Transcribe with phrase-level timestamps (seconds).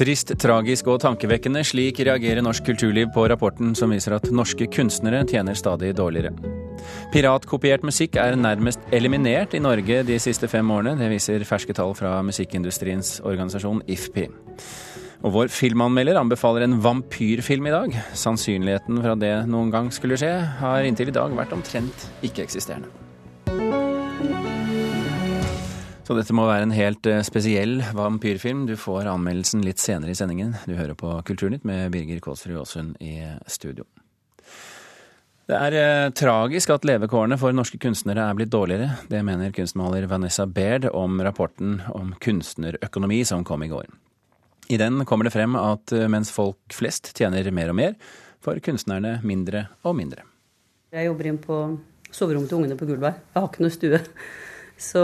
[0.00, 1.60] Trist, tragisk og tankevekkende.
[1.66, 6.32] Slik reagerer norsk kulturliv på rapporten som viser at norske kunstnere tjener stadig dårligere.
[7.12, 10.96] Piratkopiert musikk er nærmest eliminert i Norge de siste fem årene.
[10.96, 14.24] Det viser ferske tall fra musikkindustriens organisasjon IFPI.
[15.20, 18.00] Og vår filmanmelder anbefaler en vampyrfilm i dag.
[18.16, 23.09] Sannsynligheten for at det noen gang skulle skje, har inntil i dag vært omtrent ikke-eksisterende.
[26.10, 28.64] Så dette må være en helt eh, spesiell vampyrfilm.
[28.66, 30.56] Du får anmeldelsen litt senere i sendingen.
[30.66, 33.12] Du hører på Kulturnytt med Birger Kåsfrud Aasund i
[33.46, 33.86] studio.
[35.46, 38.96] Det er eh, tragisk at levekårene for norske kunstnere er blitt dårligere.
[39.06, 43.86] Det mener kunstmaler Vanessa Baird om rapporten om kunstnerøkonomi som kom i går.
[44.66, 47.98] I den kommer det frem at eh, mens folk flest tjener mer og mer,
[48.42, 50.26] får kunstnerne mindre og mindre.
[50.90, 51.64] Jeg jobber inn på
[52.10, 53.22] soverommet til ungene på gulvet.
[53.30, 54.06] Jeg har ikke noe stue.
[54.80, 55.00] Så,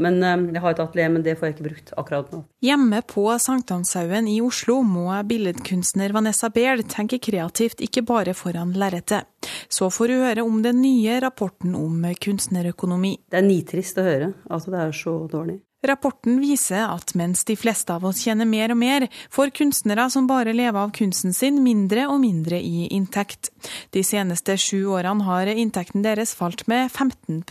[0.00, 2.42] men eh, jeg har et atelier, men det får jeg ikke brukt akkurat nå.
[2.64, 9.28] Hjemme på Sankthanshaugen i Oslo må billedkunstner Vanessa Baird tenke kreativt, ikke bare foran lerretet.
[9.68, 13.18] Så får du høre om den nye rapporten om kunstnerøkonomi.
[13.28, 15.60] Det er nitrist å høre at det er så dårlig.
[15.82, 20.28] Rapporten viser at mens de fleste av oss tjener mer og mer, får kunstnere som
[20.30, 23.50] bare lever av kunsten sin, mindre og mindre i inntekt.
[23.90, 27.42] De seneste sju årene har inntekten deres falt med 15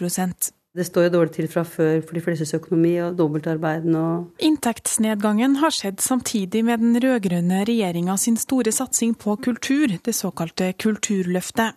[0.77, 5.58] det står jo dårlig til fra før for de flestes økonomi og dobbeltarbeiden og Inntektsnedgangen
[5.59, 11.75] har skjedd samtidig med den rød-grønne regjeringa sin store satsing på kultur, det såkalte Kulturløftet.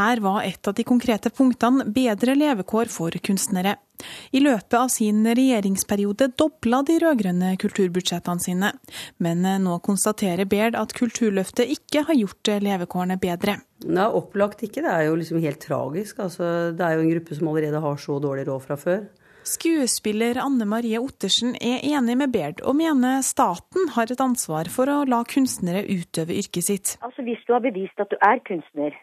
[0.00, 3.76] Her var et av de konkrete punktene bedre levekår for kunstnere.
[4.36, 8.72] I løpet av sin regjeringsperiode dobla de rød-grønne kulturbudsjettene sine,
[9.18, 13.60] men nå konstaterer Baird at Kulturløftet ikke har gjort levekårene bedre.
[13.88, 14.82] Nei, opplagt ikke.
[14.84, 16.18] Det er jo liksom helt tragisk.
[16.20, 19.08] Altså, det er jo en gruppe som allerede har så dårlig råd fra før.
[19.50, 24.90] Skuespiller Anne Marie Ottersen er enig med Baird, og mener staten har et ansvar for
[24.92, 26.92] å la kunstnere utøve yrket sitt.
[27.00, 28.94] Altså Hvis du har bevist at du er kunstner,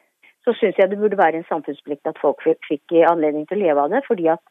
[0.46, 3.88] så syns jeg det burde være en samfunnsplikt at folk fikk anledning til å leve
[3.88, 4.04] av det.
[4.08, 4.44] fordi at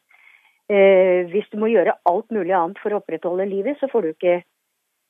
[0.71, 4.13] eh, hvis du må gjøre alt mulig annet for å opprettholde livet, så får du
[4.13, 4.37] ikke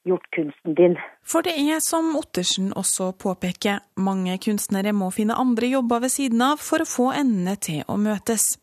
[0.08, 0.96] gjort kunsten din.
[1.28, 6.44] For det er, som Ottersen også påpeker, mange kunstnere må finne andre jobber ved siden
[6.46, 8.56] av for å få endene til å møtes.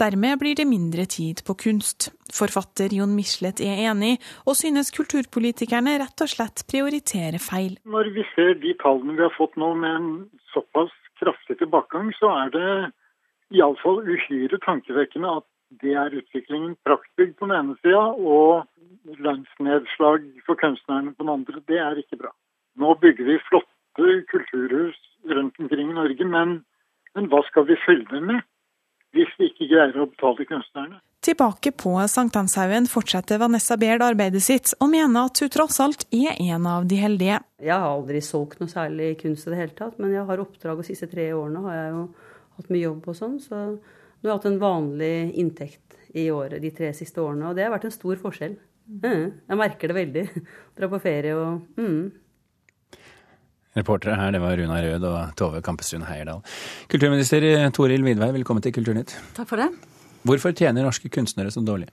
[0.00, 2.12] Dermed blir det mindre tid på kunst.
[2.34, 4.16] Forfatter Jon Michelet er enig,
[4.46, 7.78] og synes kulturpolitikerne rett og slett prioriterer feil.
[7.84, 10.12] Når vi ser de tallene vi har fått nå med en
[10.54, 12.70] såpass kraftig tilbakegang, så er det
[13.54, 15.46] iallfall uhyre tankevekkende at
[15.82, 18.64] det er utviklingen praktbygg på den ene sida og
[19.24, 21.62] lønnsnedslag for kunstnerne på den andre.
[21.68, 22.32] Det er ikke bra.
[22.80, 24.98] Nå bygger vi flotte kulturhus
[25.30, 26.58] rundt omkring i Norge, men,
[27.14, 28.42] men hva skal vi fylle dem med
[29.14, 30.96] hvis vi ikke greier å betale kunstnerne?
[31.24, 36.34] Tilbake på Sankthanshaugen fortsetter Vanessa Baird arbeidet sitt, og mener at hun tross alt er
[36.34, 37.38] en av de heldige.
[37.62, 40.82] Jeg har aldri solgt noe særlig kunst i det hele tatt, men jeg har oppdrag
[40.82, 42.02] de siste tre årene har jeg jo
[42.58, 43.38] hatt mye jobb og sånn.
[43.40, 43.62] så
[44.24, 47.74] nå har hatt en vanlig inntekt i året de tre siste årene, og det har
[47.74, 48.54] vært en stor forskjell.
[48.88, 50.44] Mm, jeg merker det veldig.
[50.78, 52.04] Dra på ferie og mm.
[53.74, 56.44] Reportere her, det var Runa Rød og Tove Kampestuen Heierdal.
[56.92, 57.42] Kulturminister
[57.74, 59.16] Toril Vidvei, velkommen til Kulturnytt.
[59.34, 59.66] Takk for det.
[60.24, 61.90] Hvorfor tjener norske kunstnere så dårlig?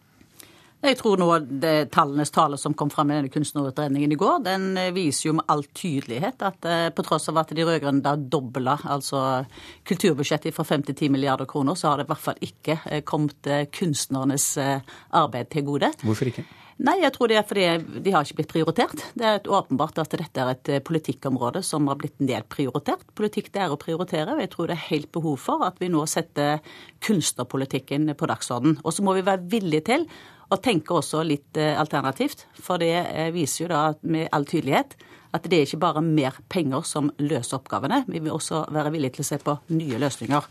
[0.81, 1.27] Jeg tror nå
[1.61, 5.35] det tallenes tale som kom fram i denne kunstnerutredningen i går, den eh, viser jo
[5.37, 9.43] med all tydelighet at eh, på tross av at de rød-grønne da dobla altså
[9.85, 13.03] kulturbudsjettet fra 5 til 10 milliarder kroner, så har det i hvert fall ikke eh,
[13.05, 15.91] kommet kunstnernes arbeid til gode.
[16.01, 16.47] Hvorfor ikke?
[16.81, 19.05] Nei, jeg tror det er fordi de har ikke blitt prioritert.
[19.13, 23.05] Det er åpenbart at dette er et politikkområde som har blitt nedprioritert.
[23.13, 25.91] Politikk det er å prioritere, og jeg tror det er helt behov for at vi
[25.93, 26.57] nå setter
[27.05, 28.79] kunstnerpolitikken på dagsorden.
[28.81, 30.09] Og så må vi være villige til
[30.51, 32.45] og tenke også litt eh, alternativt.
[32.59, 34.97] For det eh, viser jo da med all tydelighet
[35.31, 38.01] at det er ikke bare mer penger som løser oppgavene.
[38.11, 40.49] Vi vil også være villige til å se på nye løsninger.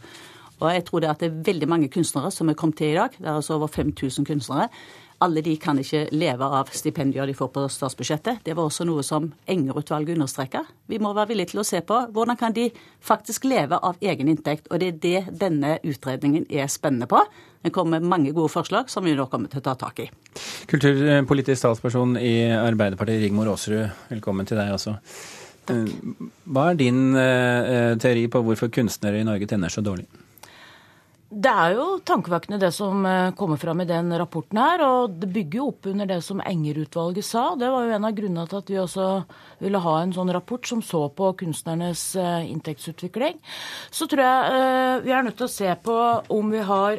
[0.61, 3.13] Og jeg tror det det er veldig mange kunstnere som er kommet til i dag.
[3.17, 4.69] Det er altså over 5000 kunstnere
[5.21, 8.41] alle de kan ikke leve av stipendier de får på statsbudsjettet.
[8.45, 10.63] Det var også noe som Enger-utvalget understreka.
[10.89, 12.71] Vi må være villige til å se på hvordan kan de
[13.05, 14.71] faktisk leve av egen inntekt.
[14.71, 17.21] Og det er det denne utredningen er spennende på.
[17.61, 20.09] Den kommer med mange gode forslag som vi nå kommer til å ta tak i.
[20.71, 24.97] Kulturpolitisk talsperson i Arbeiderpartiet, Rigmor Aasrud, velkommen til deg også.
[25.69, 25.93] Takk.
[26.49, 30.09] Hva er din eh, teori på hvorfor kunstnere i Norge tjener så dårlig?
[31.31, 34.83] Det er jo tankevekkende det som eh, kommer fram i den rapporten her.
[34.83, 37.45] Og det bygger jo opp under det som Enger-utvalget sa.
[37.55, 39.05] Det var jo en av grunnene til at vi også
[39.61, 43.39] ville ha en sånn rapport som så på kunstnernes eh, inntektsutvikling.
[43.95, 46.01] Så tror jeg eh, vi er nødt til å se på
[46.35, 46.99] om vi har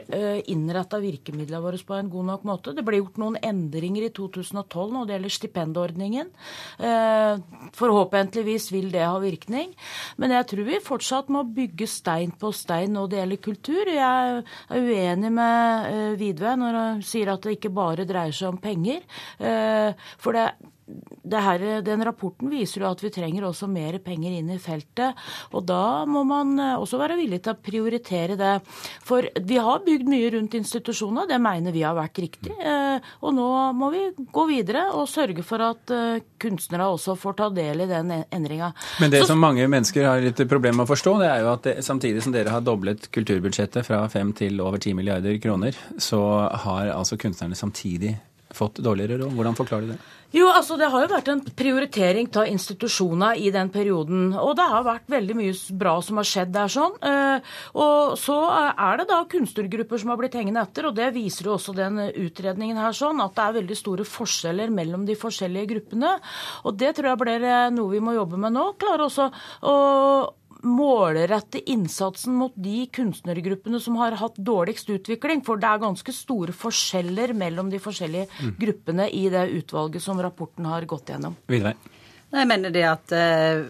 [0.51, 2.75] innretta virkemidlene våre på en god nok måte.
[2.77, 6.31] Det ble gjort noen endringer i 2012 når det gjelder stipendordningen.
[7.77, 9.73] Forhåpentligvis vil det ha virkning.
[10.21, 13.91] Men jeg tror vi fortsatt må bygge stein på stein når det gjelder kultur.
[13.91, 14.41] Jeg er
[14.77, 19.03] uenig med Vidve når han sier at det ikke bare dreier seg om penger.
[20.21, 20.47] For det,
[21.31, 25.17] her, den rapporten viser jo at vi trenger også mer penger inn i feltet.
[25.55, 28.53] Og da må man eh, også være villig til å prioritere det.
[29.07, 32.53] For vi har bygd mye rundt institusjonene, det mener vi har vært riktig.
[32.57, 34.03] Eh, og nå må vi
[34.33, 38.71] gå videre og sørge for at eh, kunstnere også får ta del i den endringa.
[39.03, 41.53] Men det Så, som mange mennesker har litt problemer med å forstå, det er jo
[41.53, 45.77] at det, samtidig som dere har doblet kulturbudsjettet fra 5 til over 10 milliarder kroner,
[46.01, 46.21] så
[46.65, 48.15] har altså kunstnerne samtidig
[48.57, 49.35] fått dårligere råd.
[49.37, 50.01] Hvordan forklarer du det?
[50.31, 54.29] Jo, altså Det har jo vært en prioritering av institusjoner i den perioden.
[54.39, 56.71] Og det har vært veldig mye bra som har skjedd der.
[56.71, 56.95] sånn.
[57.03, 57.41] Eh,
[57.75, 58.37] og så
[58.71, 61.99] er det da kunstnergrupper som har blitt hengende etter, og det viser jo også den
[61.99, 66.17] utredningen her sånn, at det er veldig store forskjeller mellom de forskjellige gruppene.
[66.63, 68.69] Og det tror jeg blir eh, noe vi må jobbe med nå.
[68.79, 69.27] Klare også
[69.67, 69.75] å
[70.67, 75.43] målrette innsatsen mot de kunstnergruppene som har hatt dårligst utvikling.
[75.45, 78.53] For det er ganske store forskjeller mellom de forskjellige mm.
[78.61, 81.37] gruppene i det utvalget som rapporten har gått gjennom.
[81.51, 81.75] Videre.
[82.31, 83.65] Jeg mener det at eh,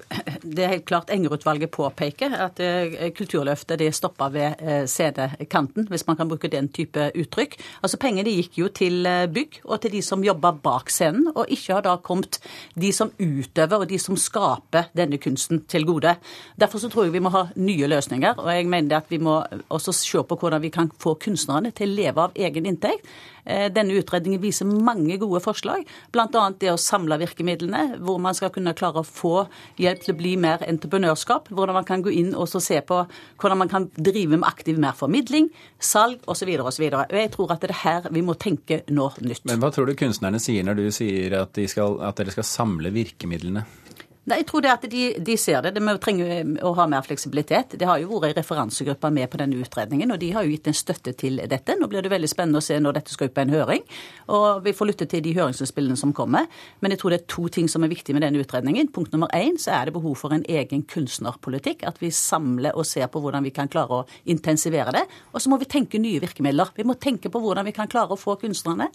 [0.46, 6.06] det er helt klart Enger-utvalget påpeker at eh, Kulturløftet det stoppa ved eh, scenekanten, hvis
[6.06, 7.58] man kan bruke den type uttrykk.
[7.82, 11.74] Altså Pengene gikk jo til bygg og til de som jobba bak scenen, og ikke
[11.74, 12.38] har da kommet
[12.78, 16.14] de som utøver og de som skaper denne kunsten til gode.
[16.54, 19.40] Derfor så tror jeg vi må ha nye løsninger, og jeg mener at vi må
[19.74, 23.10] også se på hvordan vi kan få kunstnerne til å leve av egen inntekt.
[23.46, 26.44] Eh, denne utredningen viser mange gode forslag, bl.a.
[26.62, 29.46] det å samle virkemidlene, hvor man skal kunne klare å få
[29.82, 31.52] hjelp til å bli mer entreprenørskap.
[31.52, 33.02] Hvordan man kan gå inn og se på
[33.42, 35.50] hvordan man kan drive med aktiv mer formidling,
[35.80, 36.54] salg osv.
[36.62, 36.88] osv.
[36.88, 39.46] Jeg tror at det er her vi må tenke nå nytt.
[39.50, 42.94] Men hva tror du kunstnerne sier når du sier at, skal, at dere skal samle
[42.94, 43.66] virkemidlene?
[44.30, 45.72] Nei, Jeg tror det at de, de ser det.
[45.82, 47.74] Vi trenger å ha mer fleksibilitet.
[47.74, 50.68] Det har jo vært ei referansegruppe med på denne utredningen, og de har jo gitt
[50.70, 51.74] en støtte til dette.
[51.80, 53.82] Nå blir det veldig spennende å se når dette skal ut på en høring,
[54.30, 56.46] og vi får lytte til de høringsinnspillene som kommer.
[56.86, 58.92] Men jeg tror det er to ting som er viktige med denne utredningen.
[58.94, 61.88] Punkt nummer én så er det behov for en egen kunstnerpolitikk.
[61.90, 65.08] At vi samler og ser på hvordan vi kan klare å intensivere det.
[65.34, 66.76] Og så må vi tenke nye virkemidler.
[66.78, 68.92] Vi må tenke på hvordan vi kan klare å få kunstnerne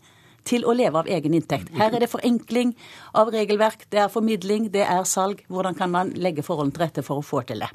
[0.47, 1.73] til å leve av egen inntekt.
[1.77, 2.73] Her er det forenkling
[3.17, 5.43] av regelverk, det er formidling, det er salg.
[5.53, 7.71] Hvordan kan man legge forholdene til rette for å få til det?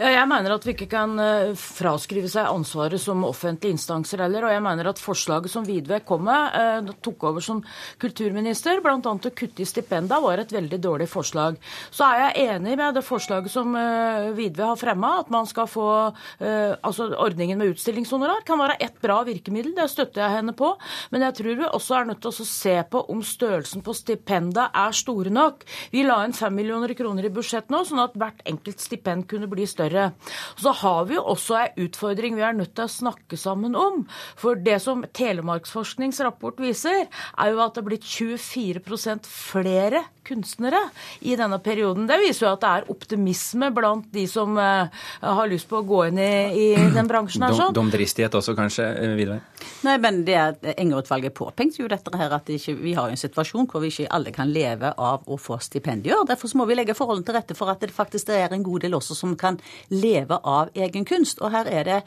[0.00, 4.48] Ja, jeg mener at vi ikke kan eh, fraskrive seg ansvaret som offentlige instanser heller.
[4.48, 7.62] Og jeg mener at forslaget som Vidve kom med, eh, tok over som
[8.02, 8.98] kulturminister, bl.a.
[8.98, 11.58] å kutte i stipenda, var et veldig dårlig forslag.
[11.90, 15.88] Så er jeg enig med det forslaget som eh, har fremma, at man skal få
[16.42, 20.72] altså ordningen med utstillingshonorar kan være ett bra virkemiddel, det støtter jeg henne på.
[21.12, 23.94] Men jeg tror vi også er er nødt til å se på om størrelsen på
[23.96, 25.64] stipenda er store nok.
[25.94, 29.50] Vi la inn 5 millioner kroner i budsjett nå, sånn at hvert enkelt stipend kunne
[29.50, 30.10] bli større.
[30.60, 34.02] Så har vi jo også en utfordring vi er nødt til å snakke sammen om.
[34.38, 40.78] For det som Telemarksforsknings rapport viser, er jo at det er blitt 24% flere kunstnere
[41.26, 42.06] i denne perioden.
[42.06, 44.86] Det viser jo at det er optimisme blant de som uh,
[45.22, 47.56] har lyst på å gå inn i, i den bransjen her.
[47.58, 47.74] sånn.
[47.76, 49.42] Domdristighet også, kanskje, eh, Vidar?
[49.86, 50.38] Nei, men det
[50.76, 54.32] Enger-utvalget påpekte jo dette her, at ikke, vi har en situasjon hvor vi ikke alle
[54.34, 56.24] kan leve av å få stipendier.
[56.28, 58.96] Derfor må vi legge forholdene til rette for at det faktisk er en god del
[58.98, 59.58] også som kan
[59.92, 61.42] leve av egen kunst.
[61.42, 61.98] Og her er det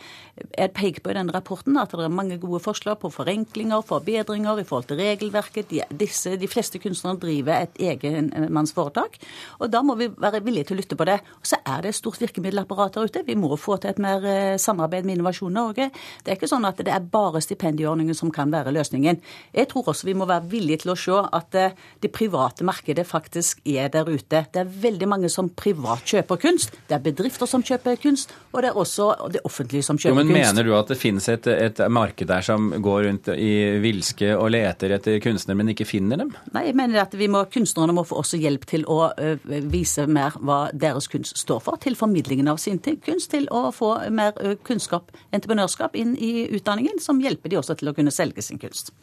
[0.58, 4.62] et pek på i denne rapporten at det er mange gode forslag på forenklinger, forbedringer
[4.62, 5.70] i forhold til regelverket.
[5.72, 9.20] De, disse, de fleste kunstnere driver et egenmannsforetak.
[9.60, 11.20] Og da må vi være villige til å lytte på det.
[11.39, 13.25] Og så er det et stort virkemiddelapparat der ute.
[13.27, 15.89] Vi må få til et mer eh, samarbeid med Innovasjon Norge.
[16.24, 19.22] Det er ikke sånn at det er bare stipendieordningen som kan være løsningen.
[19.55, 23.05] Jeg tror også vi må være villige til å se at eh, det private markedet
[23.07, 24.45] faktisk er der ute.
[24.51, 26.75] Det er veldig mange som privat kjøper kunst.
[26.89, 30.19] Det er bedrifter som kjøper kunst, og det er også det offentlige som kjøper jo,
[30.22, 30.41] men kunst.
[30.41, 33.53] Mener du at det finnes et, et marked der som går rundt i
[33.84, 36.34] vilske og leter etter kunstnere, men ikke finner dem?
[36.55, 39.00] Nei, jeg mener at vi må, kunstnerne må få også hjelp til å
[39.45, 43.95] vise mer hva deres kunst står for, til formidlingen av sin kunst, til å få
[44.13, 44.36] mer
[44.67, 48.93] kunnskap, entreprenørskap, inn i utdanningen, som hjelper de også til å kunne selge sin kunst.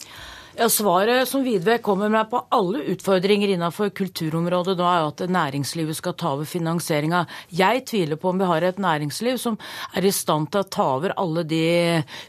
[0.53, 6.13] Svaret som Vidve kommer med på alle utfordringer innenfor kulturområdet nå, er at næringslivet skal
[6.13, 7.23] ta over finansieringa.
[7.49, 9.57] Jeg tviler på om vi har et næringsliv som
[9.97, 11.63] er i stand til å ta over alle de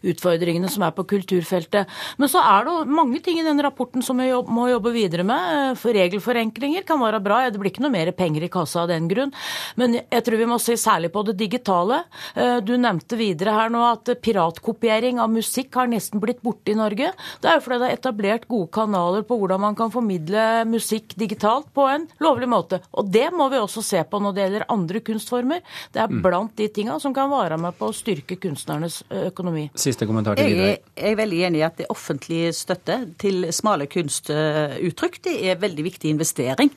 [0.08, 1.92] utfordringene som er på kulturfeltet.
[2.18, 5.76] Men så er det mange ting i den rapporten som vi må jobbe videre med.
[5.82, 7.42] For regelforenklinger kan være bra.
[7.52, 9.36] Det blir ikke noe mer penger i kassa av den grunn.
[9.76, 12.06] Men jeg tror vi må se særlig på det digitale.
[12.40, 16.80] Eh, du nevnte videre her nå at piratkopiering av musikk har nesten blitt borte i
[16.80, 17.12] Norge.
[17.44, 21.16] Det er jo fordi det er etablert gode kanaler på hvordan man kan formidle musikk
[21.18, 22.80] digitalt på en lovlig måte.
[22.94, 25.64] Og det må vi også se på når det gjelder andre kunstformer.
[25.94, 26.22] Det er mm.
[26.24, 29.70] blant de tinga som kan være med på å styrke kunstnernes økonomi.
[29.76, 30.74] Siste kommentar til Vidar.
[30.74, 35.60] Jeg, jeg er veldig enig i at det offentlige støtte til smale kunstuttrykk det er
[35.62, 36.72] veldig viktig investering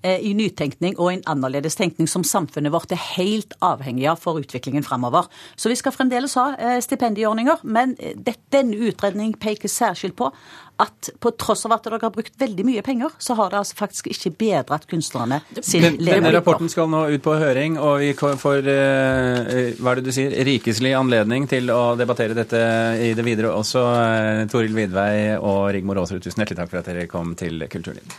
[0.00, 4.84] i nytenkning og en annerledes tenkning som samfunnet vårt er helt avhengig av for utviklingen
[4.86, 5.28] fremover.
[5.60, 7.92] Så vi skal fremdeles ha stipendieordninger, men
[8.24, 10.30] denne utredning peker særskilt på
[10.80, 13.78] at på tross av at dere har brukt veldig mye penger, så har det altså
[13.78, 16.10] faktisk ikke bedret kunstnerne sin levevilkår.
[16.14, 20.12] Denne rapporten skal nå ut på høring, og vi får eh, hva er det du
[20.16, 22.60] sier, rikeslig anledning til å debattere dette
[23.00, 23.86] i det videre også.
[24.00, 28.16] Eh, Toril Vidvei og Rigmor Aasrud, tusen hjertelig takk for at dere kom til Kulturnytt.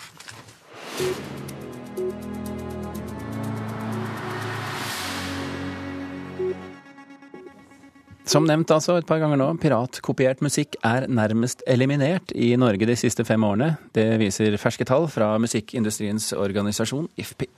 [8.32, 12.96] Som nevnt altså et par ganger nå, piratkopiert musikk er nærmest eliminert i Norge de
[12.96, 13.74] siste fem årene.
[13.92, 17.50] Det viser ferske tall fra musikkindustriens organisasjon IFPI.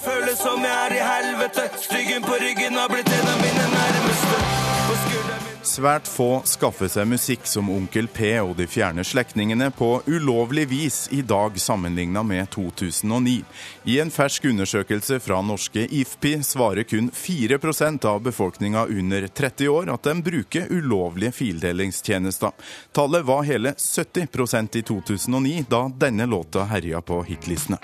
[0.00, 3.89] Føles som jeg er i helvete, styggen på ryggen har blitt en av mine nærmeste.
[5.80, 10.98] Svært få skaffer seg musikk som Onkel P og de fjerne slektningene på ulovlig vis
[11.16, 13.38] i dag sammenligna med 2009.
[13.88, 19.88] I en fersk undersøkelse fra norske IFPI svarer kun 4% av befolkninga under 30 år
[19.94, 22.52] at de bruker ulovlige fildelingstjenester.
[22.92, 27.80] Tallet var hele 70% i 2009, da denne låta herja på hitlistene.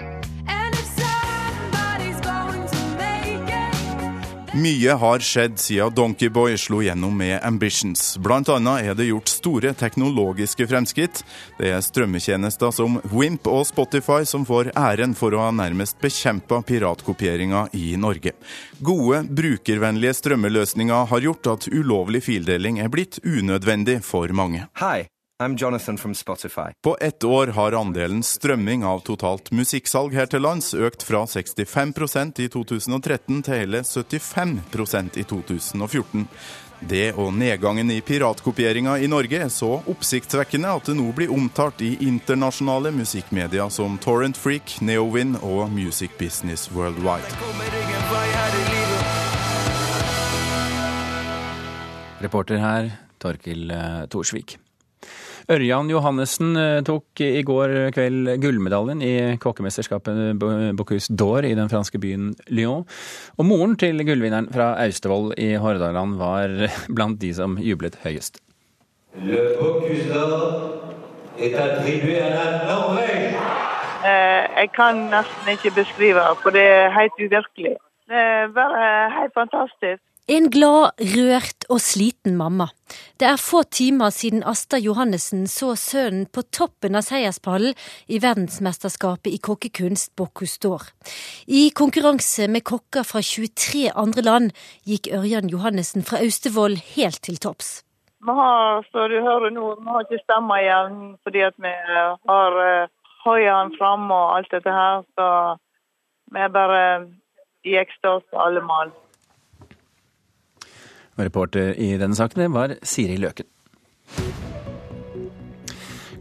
[4.57, 8.15] Mye har skjedd siden Donkeyboy slo gjennom med Ambitions.
[8.25, 11.21] Blant annet er det gjort store teknologiske fremskritt.
[11.59, 16.63] Det er strømmetjenester som Wimp og Spotify som får æren for å ha nærmest bekjempa
[16.65, 18.33] piratkopieringa i Norge.
[18.81, 24.71] Gode, brukervennlige strømmeløsninger har gjort at ulovlig fildeling er blitt unødvendig for mange.
[24.81, 25.05] Hei.
[25.43, 26.73] I'm Jonathan from Spotify.
[26.83, 32.41] På ett år har andelen strømming av totalt musikksalg her til lands økt fra 65%
[32.41, 36.25] i 2013 til hele 75% i 2014.
[36.81, 41.85] Det og nedgangen i piratkopieringa i Norge er så oppsiktsvekkende at det nå blir omtalt
[41.85, 47.29] i internasjonale musikkmedier som Torrent Freak, Neowin og Music Business Worldwide.
[52.25, 54.09] Reporter her, Torkil Torsvik.
[54.17, 54.63] Thorsvik.
[55.47, 60.41] Ørjan Johannessen eh, tok i går kveld gullmedaljen i kokkemesterskapet
[60.75, 62.83] Bocuse d'Or i den franske byen Lyon.
[63.39, 66.51] Og moren til gullvinneren fra Austevoll i Hordaland var
[66.97, 68.43] blant de som jublet høyest.
[69.23, 70.83] Le Bocuse d'Or
[71.39, 73.39] est attribué à la Norvège.
[74.03, 77.77] Eh, jeg kan nesten ikke beskrive det, for det er helt uvirkelig.
[78.11, 78.83] Det er bare
[79.21, 80.03] helt fantastisk.
[80.27, 82.65] En glad, rørt og sliten mamma.
[83.15, 87.77] Det er få timer siden Asta Johannessen så sønnen på toppen av seierspallen
[88.11, 90.83] i verdensmesterskapet i kokkekunst Bocuse d'Or.
[91.47, 94.51] I konkurranse med kokker fra 23 andre land
[94.91, 97.85] gikk Ørjan Johannessen fra Austevoll helt til topps.
[98.27, 102.67] Vi har, så du hører nå, vi har ikke stemma igjen fordi vi har uh,
[102.67, 102.93] eh,
[103.23, 105.07] hoiaen framme og alt dette her.
[105.15, 105.33] Så
[106.35, 106.85] vi er bare
[107.63, 108.91] i ekstase alle mann.
[111.17, 113.49] Reporter i denne saken var Siri Løken.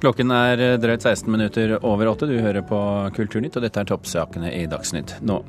[0.02, 2.28] Klokken er drøyt 16 minutter over åtte.
[2.30, 2.78] Du hører på
[3.16, 5.40] Kulturnytt, og dette er toppsakene i Dagsnytt nå.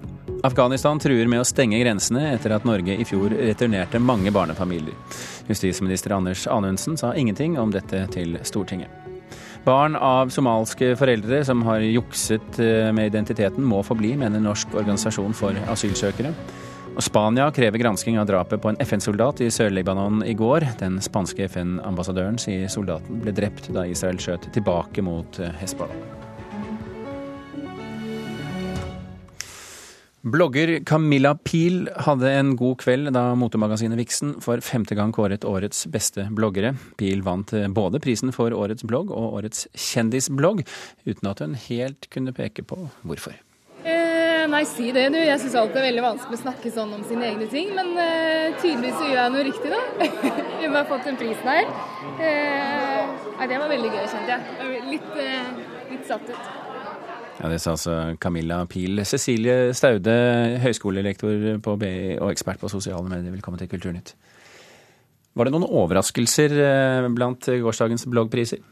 [0.46, 4.94] Afghanistan truer med å stenge grensene etter at Norge i fjor returnerte mange barnefamilier.
[5.50, 8.92] Justisminister Anders Anundsen sa ingenting om dette til Stortinget.
[9.66, 14.76] Barn av somalske foreldre som har jukset eh, med identiteten, må få bli, mener Norsk
[14.78, 16.30] organisasjon for asylsøkere.
[16.98, 20.64] Spania krever gransking av drapet på en FN-soldat i Sør-Libanon i går.
[20.80, 25.98] Den spanske FN-ambassadøren sier soldaten ble drept da Israel skjøt tilbake mot eh, Hezbollah.
[30.26, 35.84] Blogger Camilla Pil hadde en god kveld da motemagasinet Vixen for femte gang kåret årets
[35.92, 36.72] beste bloggere.
[36.98, 40.64] Pil vant eh, både prisen for årets blogg og årets kjendisblogg,
[41.06, 43.36] uten at hun helt kunne peke på hvorfor.
[44.46, 45.18] Eh, nei, si det du.
[45.18, 47.72] Jeg syns alltid det er veldig vanskelig å snakke sånn om sine egne ting.
[47.74, 49.80] Men uh, tydeligvis gjør jeg noe riktig, da.
[50.60, 51.72] Vi har fått den prisen her.
[52.20, 54.84] Uh, nei, det var veldig gøy, kjente jeg.
[54.92, 56.52] Litt, uh, litt satt ut.
[57.40, 59.02] Ja, Det sa altså Camilla Pil.
[59.04, 60.14] Cecilie Staude,
[60.62, 64.14] høyskolelektor på BI og ekspert på sosiale medier, velkommen til Kulturnytt.
[65.36, 66.56] Var det noen overraskelser
[67.12, 68.62] blant gårsdagens bloggpriser?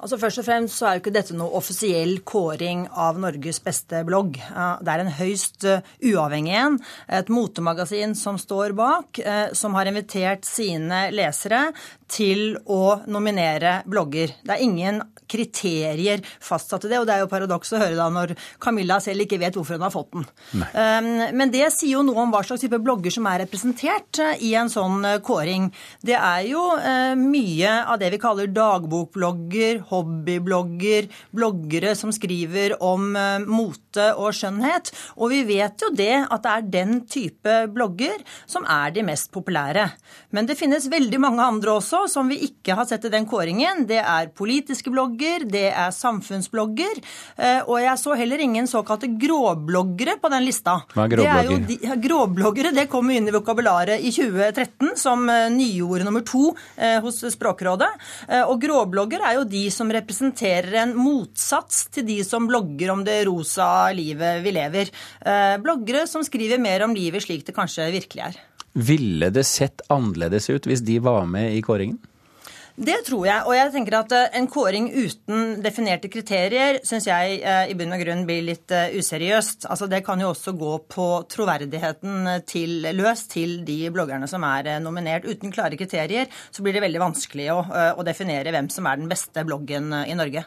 [0.00, 4.00] Altså Først og fremst så er jo ikke dette noe offisiell kåring av Norges beste
[4.08, 4.38] blogg.
[4.38, 6.78] Det er en høyst eh, uavhengig en.
[7.20, 11.66] Et motemagasin som står bak, eh, som har invitert sine lesere
[12.10, 14.32] til å nominere blogger.
[14.40, 18.34] Det er ingen kriterier til det, og det er jo paradoks å høre da når
[18.62, 20.26] Camilla selv ikke vet hvorfor hun har fått den.
[20.74, 24.42] Um, men det sier jo noe om hva slags type blogger som er representert eh,
[24.46, 25.68] i en sånn kåring.
[26.06, 26.62] Det er jo
[27.20, 34.92] mye av det vi kaller dagbokblogger, hobbyblogger, bloggere som skriver om eh, mote og skjønnhet.
[35.18, 39.30] Og vi vet jo det at det er den type blogger som er de mest
[39.34, 39.86] populære.
[40.34, 43.86] Men det finnes veldig mange andre også som vi ikke har sett i den kåringen.
[43.90, 45.19] Det er politiske blogger,
[45.50, 47.00] det er samfunnsblogger,
[47.36, 50.80] eh, og jeg så heller ingen såkalte gråbloggere på den lista.
[50.94, 51.66] Hva er gråblogger?
[51.68, 56.24] Det er de, gråbloggere det kom inn i vokabularet i 2013 som eh, nyord nummer
[56.26, 56.50] to
[57.04, 57.88] hos Språkrådet.
[58.48, 63.20] Og gråblogger er jo de som representerer en motsats til de som blogger om det
[63.28, 64.92] rosa livet vi lever.
[65.20, 68.38] Eh, bloggere som skriver mer om livet slik det kanskje virkelig er.
[68.72, 71.98] Ville det sett annerledes ut hvis de var med i kåringen?
[72.76, 73.44] Det tror jeg.
[73.46, 77.94] Og jeg tenker at eh, en kåring uten definerte kriterier syns jeg eh, i bunn
[77.94, 79.66] og grunn blir litt eh, useriøst.
[79.70, 84.72] Altså Det kan jo også gå på troverdigheten til, løs til de bloggerne som er
[84.82, 85.28] nominert.
[85.28, 87.60] Uten klare kriterier så blir det veldig vanskelig å,
[88.00, 90.44] å definere hvem som er den beste bloggen i Norge.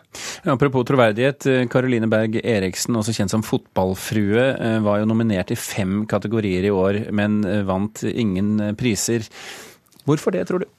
[0.50, 1.48] Apropos troverdighet.
[1.72, 4.46] Karoline Berg Eriksen, også kjent som Fotballfrue,
[4.84, 9.28] var jo nominert i fem kategorier i år, men vant ingen priser.
[10.08, 10.72] Hvorfor det, tror du?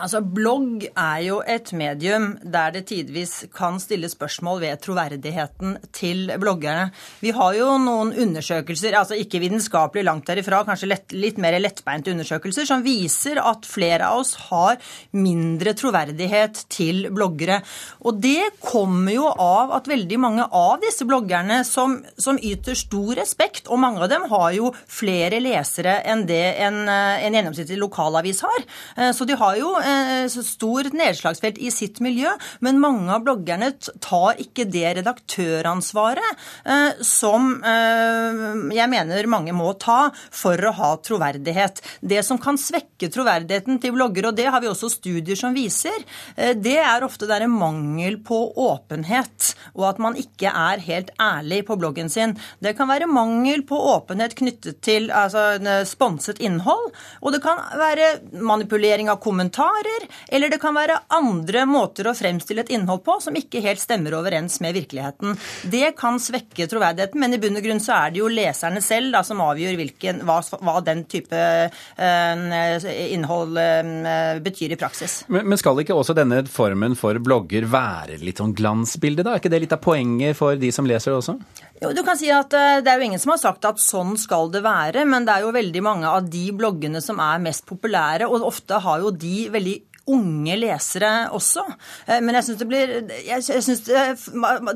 [0.00, 6.30] Altså, Blogg er jo et medium der det tidvis kan stille spørsmål ved troverdigheten til
[6.40, 6.86] bloggerne.
[7.20, 12.08] Vi har jo noen undersøkelser, altså ikke vitenskapelig langt derifra, kanskje lett, litt mer lettbeinte
[12.14, 14.80] undersøkelser, som viser at flere av oss har
[15.12, 17.60] mindre troverdighet til bloggere.
[18.08, 23.12] Og det kommer jo av at veldig mange av disse bloggerne som, som yter stor
[23.20, 28.40] respekt, og mange av dem har jo flere lesere enn det en, en gjennomsnittlig lokalavis
[28.48, 33.24] har, eh, så de har jo Eh, stor nedslagsfelt i sitt miljø, men mange av
[33.26, 38.42] bloggerne tar ikke det redaktøransvaret eh, som eh,
[38.76, 41.82] jeg mener mange må ta for å ha troverdighet.
[42.00, 46.04] Det som kan svekke troverdigheten til bloggere, og det har vi også studier som viser,
[46.36, 51.10] det er ofte det er en mangel på åpenhet, og at man ikke er helt
[51.22, 52.36] ærlig på bloggen sin.
[52.62, 56.92] Det kan være mangel på åpenhet knyttet til altså, sponset innhold,
[57.22, 62.14] og det kan være manipulering av kommentarer kommentarer, eller det kan være andre måter å
[62.14, 65.36] fremstille et innhold på som ikke helt stemmer overens med virkeligheten.
[65.64, 69.12] Det kan svekke troverdigheten, men i bunn og grunn så er det jo leserne selv
[69.12, 75.22] da, som avgjør hvilken, hva, hva, den type øh, innhold øh, betyr i praksis.
[75.28, 79.36] Men, men, skal ikke også denne formen for blogger være litt sånn glansbilde, da?
[79.36, 81.38] Er ikke det litt av poenget for de som leser det også?
[81.82, 84.14] Jo, du kan si at uh, Det er jo ingen som har sagt at sånn
[84.20, 87.66] skal det være, men det er jo veldig mange av de bloggene som er mest
[87.66, 89.74] populære, og ofte har jo de veldig
[90.10, 91.62] unge lesere også.
[92.06, 94.02] Eh, men jeg syns det blir jeg, synes det,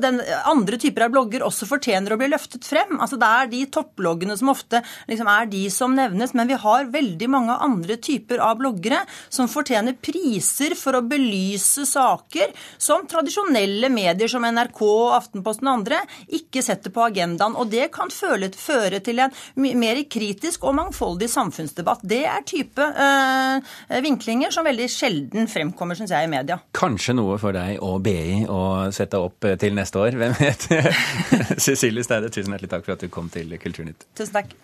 [0.03, 2.97] den Andre typer av blogger også fortjener å bli løftet frem.
[3.01, 6.91] Altså Det er de toppbloggene som ofte liksom er de som nevnes, men vi har
[6.93, 13.91] veldig mange andre typer av bloggere som fortjener priser for å belyse saker som tradisjonelle
[13.93, 14.83] medier som NRK,
[15.17, 16.01] Aftenposten og andre
[16.33, 17.57] ikke setter på agendaen.
[17.57, 22.05] Og det kan føre til en mer kritisk og mangfoldig samfunnsdebatt.
[22.07, 26.59] Det er type øh, vinklinger som veldig sjelden sjelden fremkommer, syns jeg, i media.
[26.73, 30.15] Kanskje noe for deg og BI å sette opp eh, til neste år.
[30.15, 30.67] Hvem vet?
[31.63, 34.07] Cecilie Steide, tusen hjertelig takk for at du kom til Kulturnytt.
[34.15, 34.55] Tusen takk.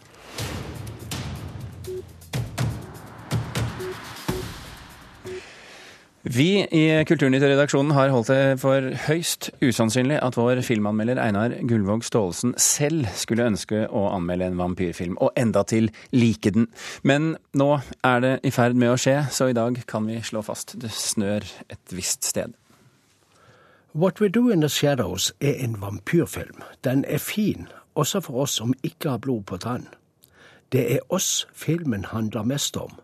[6.23, 12.53] Vi i Kulturnytt-redaksjonen har holdt det for høyst usannsynlig at vår filmanmelder Einar Gullvåg Staalesen
[12.55, 16.69] selv skulle ønske å anmelde en vampyrfilm, og endatil like den.
[17.03, 17.67] Men nå
[18.07, 20.93] er det i ferd med å skje, så i dag kan vi slå fast det
[20.95, 22.55] snør et visst sted.
[23.91, 26.63] What We Do In The Shadows er en vampyrfilm.
[26.88, 27.67] Den er fin,
[27.99, 29.89] også for oss som ikke har blod på tann.
[30.71, 32.95] Det er oss filmen handler mest om.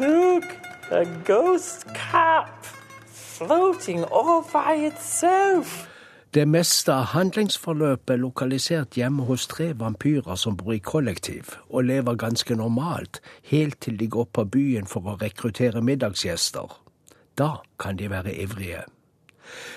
[0.00, 0.44] Look,
[0.90, 2.64] a ghost cap
[3.06, 5.88] floating all by itself.
[6.34, 11.84] Det meste av handlingsforløpet er lokalisert hjemme hos tre vampyrer som bor i kollektiv, og
[11.90, 16.72] lever ganske normalt, helt til de går på byen for å rekruttere middagsgjester.
[17.36, 18.86] Da kan de være ivrige.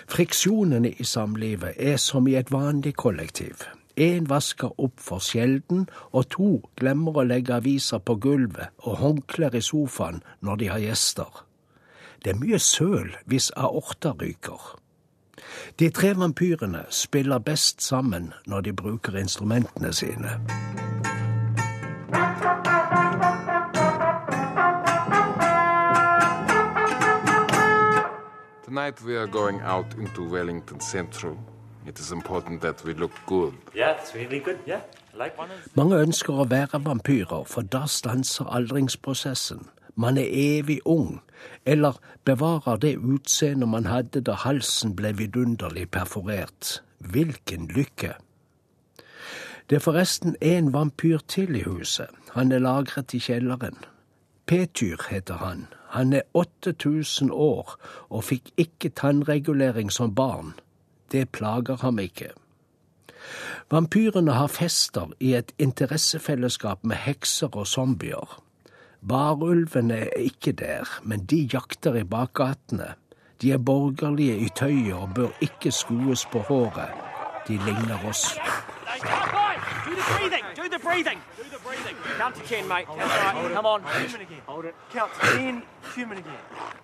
[0.08, 3.67] Friksjonene i samlivet er som i et vanlig kollektiv.
[3.97, 9.55] Én vasker opp for sjelden, og to glemmer å legge aviser på gulvet og håndklær
[9.55, 11.45] i sofaen når de har gjester.
[12.23, 14.75] Det er mye søl hvis aorta ryker.
[15.79, 20.36] De tre vampyrene spiller best sammen når de bruker instrumentene sine.
[28.65, 31.38] Tonight we are going out into Wellington Central.
[31.88, 33.54] It is important that we look good.
[33.76, 34.58] Yeah, really good.
[34.67, 34.82] Yeah,
[35.13, 35.34] like.
[35.76, 41.21] Mange ønsker å være vampyrer, for da stanser aldringsprosessen man er evig ung,
[41.65, 46.82] eller bevarer det utseendet man hadde da halsen ble vidunderlig perforert.
[47.00, 48.13] Hvilken lykke!
[49.69, 52.08] Det er forresten en vampyr til i huset.
[52.32, 53.78] Han er lagret i kjelleren.
[54.45, 55.67] Petyr heter han.
[55.89, 57.78] Han er 8000 år
[58.10, 60.54] og fikk ikke tannregulering som barn.
[61.12, 62.32] Det plager ham ikke.
[63.72, 68.41] Vampyrene har fester i et interessefellesskap med hekser og zombier.
[69.02, 72.94] Varulvene er ikke der, men de jakter i bakgatene.
[73.41, 76.94] De er borgerlige i tøyet og bør ikke skues på håret.
[77.48, 78.38] De ligner oss.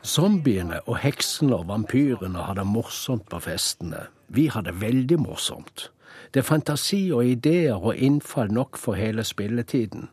[0.03, 4.07] Zombiene og heksene og vampyrene hadde morsomt på festene.
[4.27, 5.91] Vi hadde veldig morsomt.
[6.33, 10.09] Det er fantasi og ideer og innfall nok for hele spilletiden.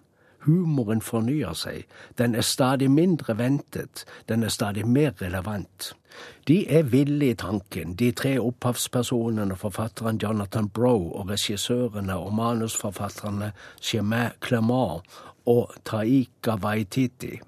[0.48, 1.84] Humoren fornyer seg.
[2.18, 4.04] Den er stadig mindre ventet.
[4.28, 5.92] Den er stadig mer relevant.
[6.48, 13.52] De er ville i tanken, de tre opphavspersonene, forfatteren Jonathan Broe og regissørene og manusforfatterne
[13.80, 15.04] Chemin Clement
[15.46, 17.38] og Taika Waititi.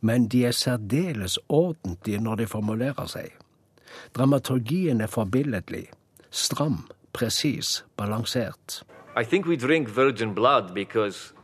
[0.00, 3.28] Men de er særdeles ordentlige når de formulerer seg.
[4.16, 5.90] Dramaturgien er forbilledlig.
[6.30, 8.82] Stram, presis, balansert.
[9.20, 11.34] I think we drink virgin blood because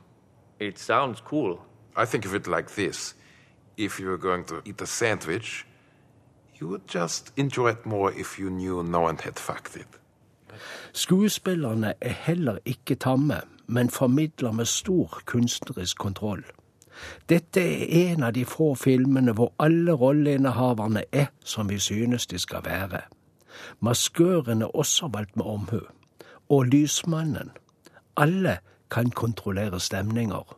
[0.61, 1.59] it sounds cool.
[1.97, 3.15] I think of it like this
[3.77, 5.67] if you were going to eat a sandwich,
[6.61, 9.87] you would just enjoy it more if you knew no one had fucked it.
[10.93, 16.45] Skuespillerne er heller ikke tamme, men formidler med stor kunstnerisk kontroll.
[17.29, 22.39] Dette er en av de få filmene hvor alle rolleinnehaverne er som vi synes de
[22.39, 23.01] skal være.
[23.81, 25.81] Maskøren er også valgt med omhu.
[26.49, 27.51] Og lysmannen.
[28.17, 28.59] Alle
[28.91, 30.57] kan kontrollere stemninger.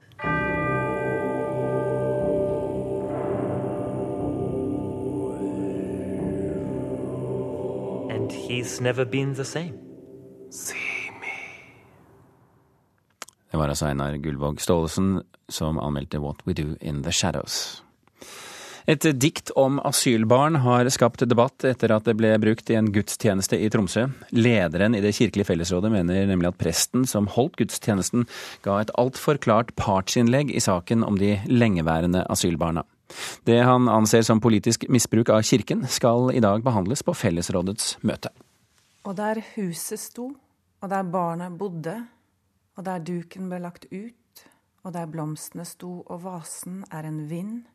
[8.11, 9.73] And he's never been the same.
[13.51, 17.85] Det var altså Einar Gullvåg Staalesen som anmeldte What We Do In The Shadows.
[18.89, 23.59] Et dikt om asylbarn har skapt debatt etter at det ble brukt i en gudstjeneste
[23.61, 24.07] i Tromsø.
[24.33, 28.25] Lederen i Det kirkelige fellesrådet mener nemlig at presten som holdt gudstjenesten,
[28.65, 32.87] ga et altfor klart partsinnlegg i saken om de lengeværende asylbarna.
[33.45, 38.33] Det han anser som politisk misbruk av kirken, skal i dag behandles på fellesrådets møte.
[39.05, 40.33] Og der huset sto,
[40.81, 42.07] og der barna bodde,
[42.81, 44.49] og der duken ble lagt ut,
[44.81, 47.67] og der blomstene sto og vasen er en vind,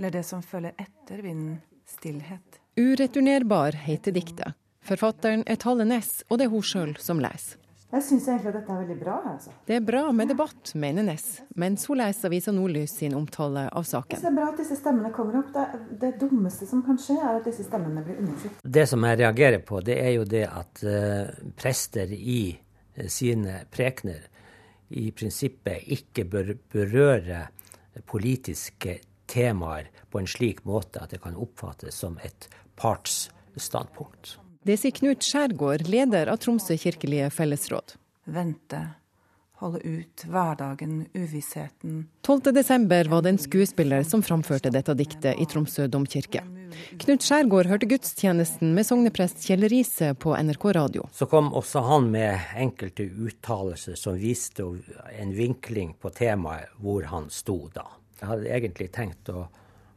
[0.00, 2.60] eller det som følger etter vinden, stillhet.
[2.80, 4.56] Ureturnerbar heter diktet.
[4.80, 7.58] Forfatteren er Talle Næss, og det er hun sjøl som leser.
[7.90, 9.16] Jeg syns egentlig at dette er veldig bra.
[9.32, 9.52] Altså.
[9.66, 11.26] Det er bra med debatt, mener Næss,
[11.60, 14.22] mens hun leser Avisa Nordlys sin omtale av saken.
[14.22, 15.52] Det er bra at disse stemmene kommer opp.
[15.52, 18.64] Det, det dummeste som kan skje, er at disse stemmene blir undertrykt.
[18.64, 23.66] Det som jeg reagerer på, det er jo det at uh, prester i uh, sine
[23.68, 24.24] prekener
[24.96, 27.44] i prinsippet ikke bør berøre
[28.08, 28.96] politiske
[29.30, 32.48] temaer på en slik måte at det kan oppfattes som et
[32.80, 34.36] partsstandpunkt.
[34.66, 37.94] Det sier Knut Skjærgård, leder av Tromsø kirkelige fellesråd.
[38.28, 38.80] Vente,
[39.60, 42.08] holde ut hverdagen, uvissheten.
[42.26, 43.08] 12.12.
[43.08, 46.42] var det en skuespiller som framførte dette diktet i Tromsø domkirke.
[47.00, 51.08] Knut Skjærgård hørte gudstjenesten med sogneprest Kjell Riise på NRK radio.
[51.12, 54.68] Så kom også han med enkelte uttalelser som viste
[55.16, 57.88] en vinkling på temaet hvor han sto da.
[58.20, 59.46] Jeg hadde egentlig tenkt å,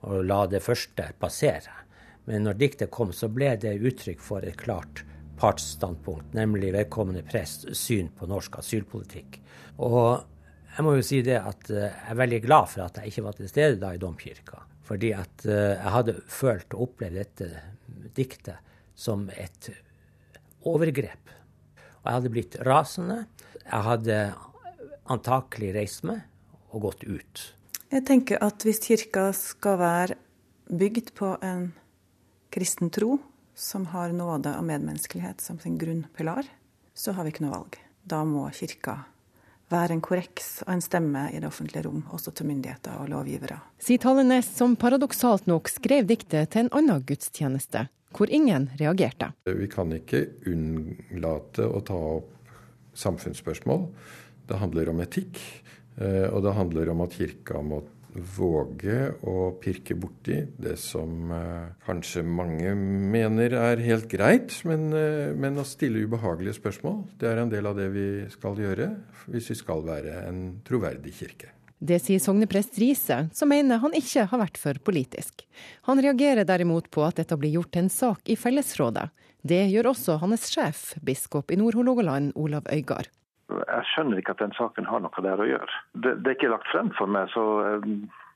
[0.07, 1.83] å la det første passere.
[2.29, 5.03] Men når diktet kom, så ble det uttrykk for et klart
[5.39, 9.41] partsstandpunkt, nemlig vedkommende prest syn på norsk asylpolitikk.
[9.83, 10.23] Og
[10.73, 13.38] jeg må jo si det at jeg er veldig glad for at jeg ikke var
[13.38, 14.62] til stede da i domkirka.
[14.83, 17.49] Fordi at jeg hadde følt og opplevd dette
[18.15, 19.69] diktet som et
[20.69, 21.33] overgrep.
[22.03, 23.19] Og jeg hadde blitt rasende.
[23.63, 24.17] Jeg hadde
[25.12, 26.23] antakelig reist meg
[26.73, 27.43] og gått ut.
[27.93, 30.15] Jeg tenker at hvis kirka skal være
[30.65, 31.67] bygd på en
[32.49, 33.19] kristen tro,
[33.53, 36.47] som har nåde og medmenneskelighet som sin grunnpilar,
[36.97, 37.77] så har vi ikke noe valg.
[38.01, 38.95] Da må kirka
[39.69, 43.60] være en korreks og en stemme i det offentlige rom, også til myndigheter og lovgivere.
[43.77, 49.36] Sier Tallenes, som paradoksalt nok skrev diktet til en annen gudstjeneste, hvor ingen reagerte.
[49.45, 52.34] Vi kan ikke unnlate å ta opp
[52.97, 53.86] samfunnsspørsmål.
[54.49, 55.38] Det handler om etikk,
[55.97, 62.23] og det handler om at kirka må våge å pirke borti det som eh, kanskje
[62.25, 67.53] mange mener er helt greit, men, eh, men, å stille ubehagelige spørsmål, det er en
[67.53, 68.91] del av det vi skal gjøre
[69.34, 71.49] hvis vi skal være en troverdig kirke.
[71.84, 75.43] Det sier sogneprest Riise, som mener han ikke har vært for politisk.
[75.89, 79.10] Han reagerer derimot på at dette blir gjort til en sak i Fellesrådet.
[79.43, 83.12] Det gjør også hans sjef, biskop i Nord-Hålogaland, Olav Øygard.
[83.51, 85.79] Jeg skjønner ikke at den saken har noe der å gjøre.
[85.93, 87.88] Det, det er ikke lagt frem for meg, så eh,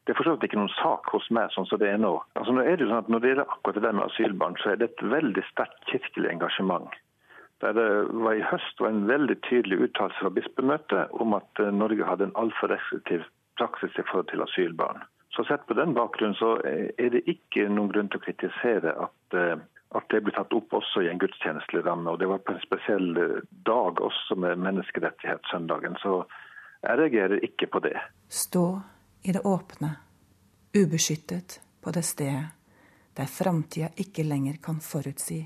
[0.07, 2.13] det er for så vidt ikke noen sak hos meg sånn som det er nå.
[2.39, 4.57] Altså, nå er det jo sånn at Når det gjelder akkurat det der med asylbarn,
[4.61, 6.95] så er det et veldig sterkt kirkelig engasjement.
[7.63, 11.73] Der det var I høst var en veldig tydelig uttalelse fra bispemøtet om at eh,
[11.73, 13.25] Norge hadde en altfor restriktiv
[13.57, 15.03] praksis i forhold til asylbarn.
[15.35, 19.35] Så Sett på den bakgrunnen så er det ikke noen grunn til å kritisere at
[19.37, 19.59] eh,
[19.95, 22.11] at det ble tatt opp også i en gudstjenestelig ramme.
[22.11, 25.95] Og det var på en spesiell eh, dag også med menneskerettighetssøndagen.
[26.03, 26.19] Så
[26.83, 27.95] jeg reagerer ikke på det.
[28.27, 28.67] Stå
[29.23, 29.95] i det åpne,
[30.75, 32.45] ubeskyttet på det stedet
[33.17, 35.39] der framtida ikke lenger kan forutsi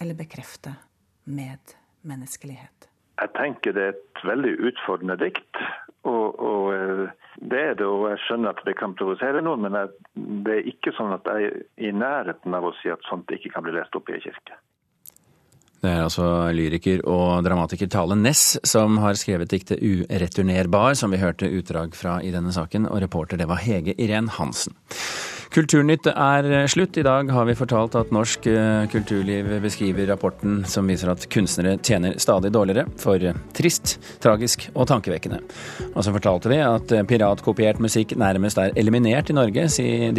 [0.00, 0.76] eller bekrefte
[1.24, 2.86] medmenneskelighet.
[3.16, 5.62] Jeg tenker det er et veldig utfordrende dikt.
[6.06, 7.08] Og, og, eh,
[7.40, 9.90] det er det, og jeg skjønner at det kan provosere noen, men
[10.44, 13.52] det er ikke sånn at jeg er i nærheten av å si at sånt ikke
[13.54, 14.56] kan bli lest opp i en kirke.
[15.76, 16.24] Det er altså
[16.56, 22.18] lyriker og dramatiker Tale Næss som har skrevet diktet 'Ureturnerbar', som vi hørte utdrag fra
[22.24, 24.74] i denne saken, og reporter det var Hege Irén Hansen.
[25.56, 26.98] Kulturnytt er slutt.
[27.00, 31.78] I dag har vi fortalt at norsk eh, kulturliv beskriver rapporten som viser at kunstnere
[31.80, 32.84] tjener stadig dårligere.
[33.00, 33.24] For
[33.56, 35.40] trist, tragisk og tankevekkende.
[35.94, 39.64] Og så fortalte vi at piratkopiert musikk nærmest er eliminert i Norge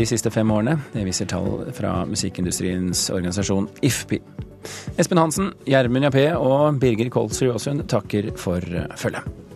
[0.01, 0.79] de siste fem årene.
[0.95, 4.23] Det viser tall fra musikkindustriens organisasjon IFPI.
[4.97, 8.65] Espen Hansen, Gjermund Jappé og Birger Kolsrud Aasund takker for
[8.97, 9.46] følget.